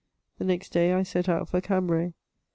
[0.39, 2.13] The next day I set out for Cambray.